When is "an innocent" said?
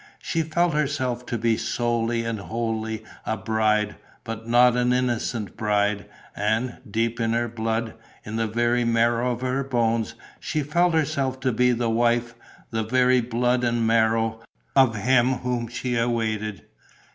4.75-5.55